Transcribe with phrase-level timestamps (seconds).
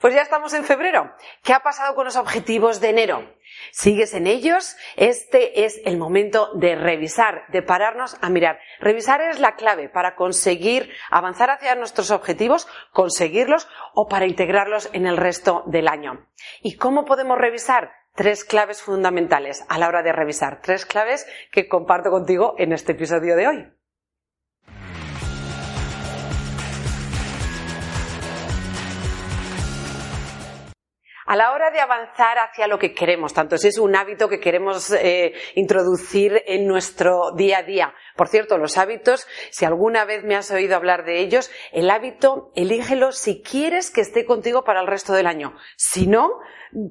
[0.00, 1.14] Pues ya estamos en febrero.
[1.42, 3.36] ¿Qué ha pasado con los objetivos de enero?
[3.72, 4.76] ¿Sigues en ellos?
[4.96, 8.58] Este es el momento de revisar, de pararnos a mirar.
[8.80, 15.06] Revisar es la clave para conseguir avanzar hacia nuestros objetivos, conseguirlos o para integrarlos en
[15.06, 16.26] el resto del año.
[16.62, 17.92] ¿Y cómo podemos revisar?
[18.14, 20.62] Tres claves fundamentales a la hora de revisar.
[20.62, 23.75] Tres claves que comparto contigo en este episodio de hoy.
[31.28, 34.38] A la hora de avanzar hacia lo que queremos, tanto si es un hábito que
[34.38, 37.94] queremos eh, introducir en nuestro día a día.
[38.14, 42.52] Por cierto, los hábitos, si alguna vez me has oído hablar de ellos, el hábito,
[42.54, 45.56] elígelo si quieres que esté contigo para el resto del año.
[45.76, 46.30] Si no,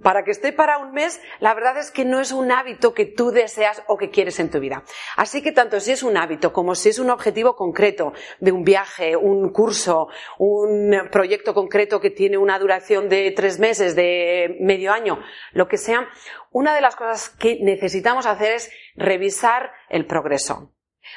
[0.03, 3.05] para que esté para un mes, la verdad es que no es un hábito que
[3.05, 4.84] tú deseas o que quieres en tu vida.
[5.15, 8.63] Así que tanto si es un hábito como si es un objetivo concreto de un
[8.63, 10.07] viaje, un curso,
[10.40, 14.24] un proyecto concreto que tiene una duración de tres meses, de
[14.59, 15.20] medio año,
[15.52, 16.07] lo que sea,
[16.52, 20.71] una de las cosas que necesitamos hacer es revisar el progreso.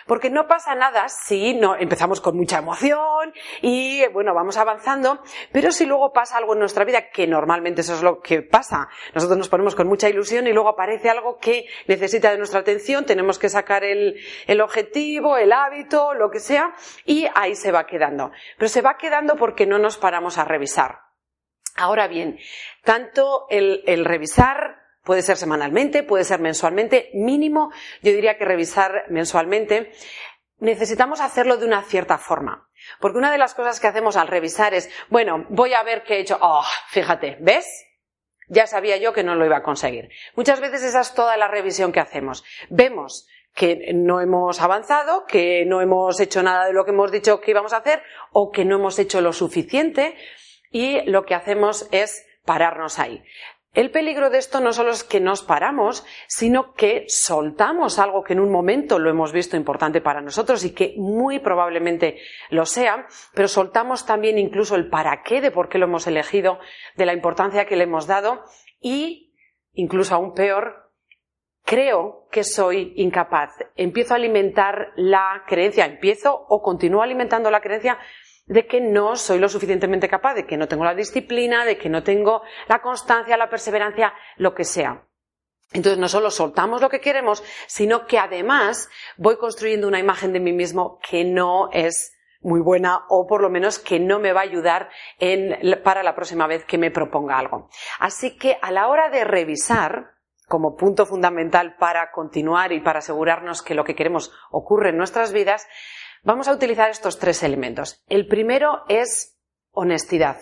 [0.07, 5.73] Porque no pasa nada si no empezamos con mucha emoción y bueno, vamos avanzando, pero
[5.73, 9.39] si luego pasa algo en nuestra vida, que normalmente eso es lo que pasa, nosotros
[9.39, 13.39] nos ponemos con mucha ilusión y luego aparece algo que necesita de nuestra atención, tenemos
[13.39, 18.31] que sacar el, el objetivo, el hábito, lo que sea, y ahí se va quedando.
[18.57, 21.08] Pero se va quedando porque no nos paramos a revisar.
[21.79, 22.39] Ahora bien,
[22.85, 29.05] tanto el, el revisar Puede ser semanalmente, puede ser mensualmente, mínimo, yo diría que revisar
[29.09, 29.91] mensualmente.
[30.59, 32.69] Necesitamos hacerlo de una cierta forma.
[33.01, 36.17] Porque una de las cosas que hacemos al revisar es, bueno, voy a ver qué
[36.17, 36.37] he hecho.
[36.43, 37.67] Oh, fíjate, ¿ves?
[38.49, 40.11] Ya sabía yo que no lo iba a conseguir.
[40.37, 42.45] Muchas veces esa es toda la revisión que hacemos.
[42.69, 47.41] Vemos que no hemos avanzado, que no hemos hecho nada de lo que hemos dicho
[47.41, 50.17] que íbamos a hacer o que no hemos hecho lo suficiente
[50.71, 53.23] y lo que hacemos es pararnos ahí.
[53.75, 58.33] El peligro de esto no solo es que nos paramos, sino que soltamos algo que
[58.33, 62.19] en un momento lo hemos visto importante para nosotros y que muy probablemente
[62.51, 66.59] lo sea, pero soltamos también incluso el para qué de por qué lo hemos elegido,
[66.97, 68.43] de la importancia que le hemos dado
[68.81, 69.35] y,
[69.75, 70.91] incluso aún peor,
[71.63, 73.51] creo que soy incapaz.
[73.77, 77.99] Empiezo a alimentar la creencia, empiezo o continúo alimentando la creencia
[78.49, 81.89] de que no soy lo suficientemente capaz, de que no tengo la disciplina, de que
[81.89, 85.05] no tengo la constancia, la perseverancia, lo que sea.
[85.73, 88.89] Entonces no solo soltamos lo que queremos, sino que además
[89.19, 93.51] voy construyendo una imagen de mí mismo que no es muy buena o por lo
[93.51, 94.89] menos que no me va a ayudar
[95.85, 97.69] para la próxima vez que me proponga algo.
[97.99, 100.15] Así que a la hora de revisar,
[100.47, 105.33] como punto fundamental para continuar y para asegurarnos que lo que queremos ocurre en nuestras
[105.33, 105.67] vidas,
[106.23, 108.03] Vamos a utilizar estos tres elementos.
[108.09, 109.39] El primero es
[109.73, 110.41] honestidad.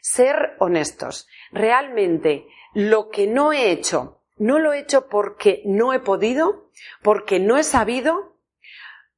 [0.00, 1.26] Ser honestos.
[1.50, 6.70] Realmente lo que no he hecho, no lo he hecho porque no he podido,
[7.02, 8.36] porque no he sabido,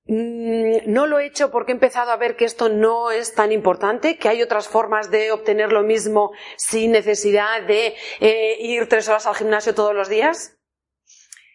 [0.07, 3.53] mm, no lo he hecho porque he empezado a ver que esto no es tan
[3.53, 9.09] importante, que hay otras formas de obtener lo mismo sin necesidad de eh, ir tres
[9.09, 10.57] horas al gimnasio todos los días.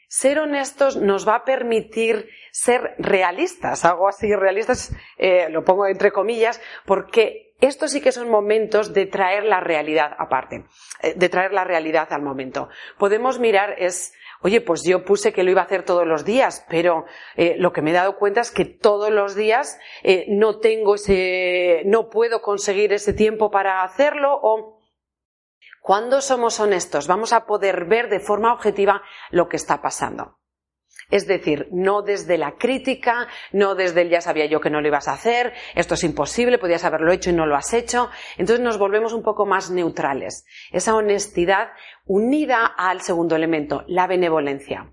[0.09, 6.11] Ser honestos nos va a permitir ser realistas, algo así realistas, eh, lo pongo entre
[6.11, 10.65] comillas, porque estos sí que son momentos de traer la realidad aparte,
[11.01, 12.69] eh, de traer la realidad al momento.
[12.99, 16.63] Podemos mirar es, oye, pues yo puse que lo iba a hacer todos los días,
[16.69, 17.05] pero
[17.35, 19.79] eh, lo que me he dado cuenta es que todos los días
[20.27, 24.79] no tengo ese, no puedo conseguir ese tiempo para hacerlo o
[25.81, 30.37] cuando somos honestos, vamos a poder ver de forma objetiva lo que está pasando.
[31.13, 34.87] Es decir, no desde la crítica, no desde el ya sabía yo que no lo
[34.87, 38.09] ibas a hacer, esto es imposible, podías haberlo hecho y no lo has hecho.
[38.35, 40.43] Entonces nos volvemos un poco más neutrales.
[40.71, 41.69] Esa honestidad
[42.07, 44.91] unida al segundo elemento, la benevolencia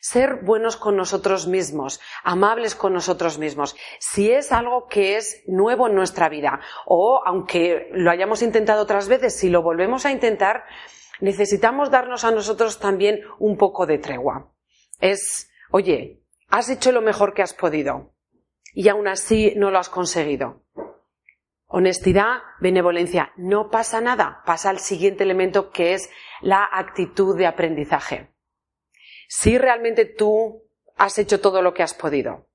[0.00, 3.74] ser buenos con nosotros mismos, amables con nosotros mismos.
[3.98, 9.08] Si es algo que es nuevo en nuestra vida o aunque lo hayamos intentado otras
[9.08, 10.62] veces, si lo volvemos a intentar,
[11.18, 14.52] necesitamos darnos a nosotros también un poco de tregua.
[15.00, 18.14] Es, oye, has hecho lo mejor que has podido
[18.74, 20.62] y aún así no lo has conseguido.
[21.68, 23.32] Honestidad, benevolencia.
[23.36, 24.42] No pasa nada.
[24.46, 26.08] Pasa al siguiente elemento que es
[26.40, 28.36] la actitud de aprendizaje
[29.28, 30.62] si realmente tú
[30.96, 32.48] has hecho todo lo que has podido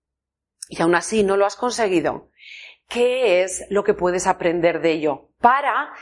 [0.69, 2.29] y aún así no lo has conseguido,
[2.87, 5.93] ¿qué es lo que puedes aprender de ello para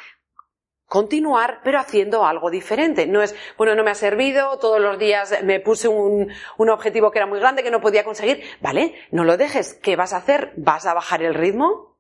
[0.89, 3.07] continuar, pero haciendo algo diferente.
[3.07, 7.12] No es, bueno, no me ha servido, todos los días me puse un, un, objetivo
[7.12, 8.44] que era muy grande, que no podía conseguir.
[8.59, 9.75] Vale, no lo dejes.
[9.75, 10.51] ¿Qué vas a hacer?
[10.57, 11.97] ¿Vas a bajar el ritmo?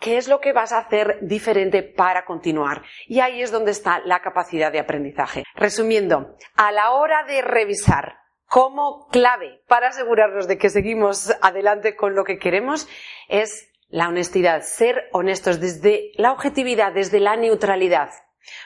[0.00, 2.82] ¿Qué es lo que vas a hacer diferente para continuar?
[3.06, 5.44] Y ahí es donde está la capacidad de aprendizaje.
[5.54, 8.16] Resumiendo, a la hora de revisar
[8.46, 12.88] como clave para asegurarnos de que seguimos adelante con lo que queremos
[13.28, 18.08] es la honestidad, ser honestos desde la objetividad, desde la neutralidad.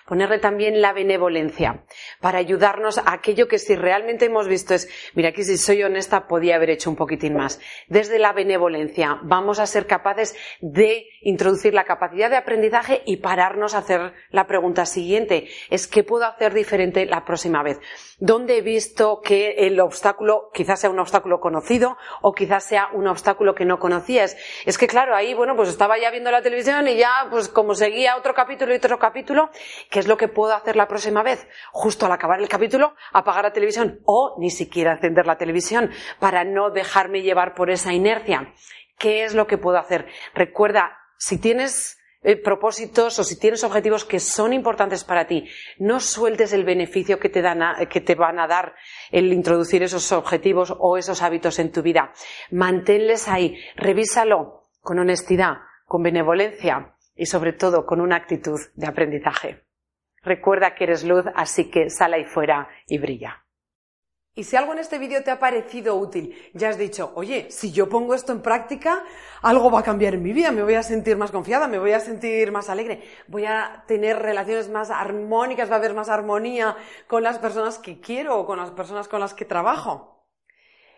[0.07, 1.85] Ponerle también la benevolencia
[2.21, 6.27] para ayudarnos a aquello que si realmente hemos visto es, mira, aquí si soy honesta
[6.27, 7.61] podía haber hecho un poquitín más.
[7.89, 13.75] Desde la benevolencia vamos a ser capaces de introducir la capacidad de aprendizaje y pararnos
[13.75, 15.49] a hacer la pregunta siguiente.
[15.71, 17.79] Es qué puedo hacer diferente la próxima vez.
[18.19, 23.07] ¿Dónde he visto que el obstáculo quizás sea un obstáculo conocido o quizás sea un
[23.09, 24.37] obstáculo que no conocías?
[24.65, 27.75] Es que claro, ahí, bueno, pues estaba ya viendo la televisión y ya, pues como
[27.75, 29.51] seguía otro capítulo y otro capítulo,
[29.91, 31.47] ¿Qué es lo que puedo hacer la próxima vez?
[31.73, 36.45] Justo al acabar el capítulo, apagar la televisión o ni siquiera encender la televisión para
[36.45, 38.53] no dejarme llevar por esa inercia.
[38.99, 40.07] ¿Qué es lo que puedo hacer?
[40.35, 45.49] Recuerda, si tienes eh, propósitos o si tienes objetivos que son importantes para ti,
[45.79, 47.43] no sueltes el beneficio que te,
[47.89, 48.75] que te van a dar
[49.13, 52.13] el introducir esos objetivos o esos hábitos en tu vida.
[52.51, 59.65] Manténles ahí, revísalo con honestidad, con benevolencia y sobre todo con una actitud de aprendizaje.
[60.23, 63.47] Recuerda que eres luz, así que sal ahí fuera y brilla.
[64.39, 67.73] Y si algo en este vídeo te ha parecido útil, ya has dicho, oye, si
[67.73, 69.03] yo pongo esto en práctica,
[69.41, 71.93] algo va a cambiar en mi vida, me voy a sentir más confiada, me voy
[71.93, 76.77] a sentir más alegre, voy a tener relaciones más armónicas, va a haber más armonía
[77.07, 80.27] con las personas que quiero o con las personas con las que trabajo.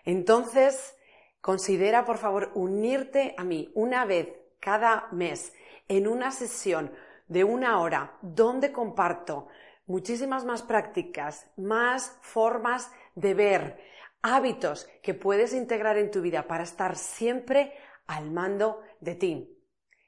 [0.04, 0.96] Entonces,
[1.40, 5.52] considera, por favor, unirte a mí una vez cada mes
[5.88, 6.92] en una sesión
[7.26, 9.48] de una hora donde comparto
[9.86, 13.78] muchísimas más prácticas, más formas de ver,
[14.22, 17.72] hábitos que puedes integrar en tu vida para estar siempre
[18.06, 19.54] al mando de ti.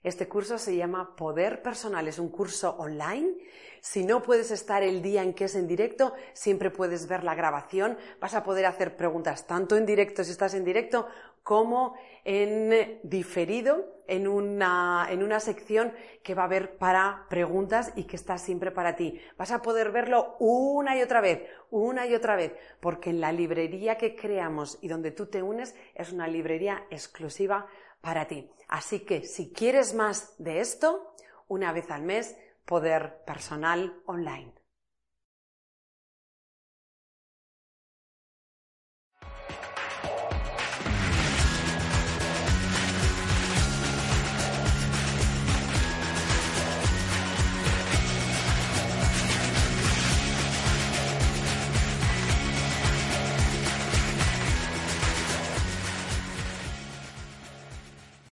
[0.02, 3.36] Este curso se llama Poder Personal, es un curso online.
[3.82, 7.34] Si no puedes estar el día en que es en directo, siempre puedes ver la
[7.34, 7.98] grabación.
[8.18, 11.06] Vas a poder hacer preguntas tanto en directo si estás en directo
[11.42, 11.94] como
[12.24, 15.92] en diferido en una, en una sección
[16.22, 19.20] que va a haber para preguntas y que está siempre para ti.
[19.36, 23.32] Vas a poder verlo una y otra vez, una y otra vez, porque en la
[23.32, 27.66] librería que creamos y donde tú te unes es una librería exclusiva
[28.00, 28.50] para ti.
[28.68, 31.14] Así que si quieres más de esto,
[31.48, 34.59] una vez al mes, poder personal online.